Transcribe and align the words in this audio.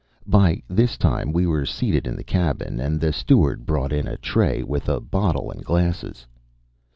By 0.25 0.63
this 0.67 0.97
time 0.97 1.31
we 1.31 1.45
were 1.45 1.63
seated 1.63 2.07
in 2.07 2.15
the 2.15 2.23
cabin 2.23 2.79
and 2.79 2.99
the 2.99 3.13
steward 3.13 3.67
brought 3.67 3.93
in 3.93 4.07
a 4.07 4.17
tray 4.17 4.63
with 4.63 4.89
a 4.89 4.99
bottle 4.99 5.51
and 5.51 5.63
glasses. 5.63 6.25